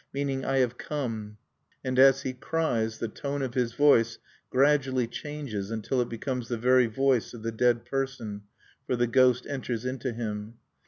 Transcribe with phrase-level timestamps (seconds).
[0.11, 1.35] meaning, "I have come(1)."
[1.83, 4.17] And, as he cries, the tone of his voice
[4.49, 8.41] gradually changes until it becomes the very voice of the dead person,
[8.87, 10.55] for the ghost enters into him.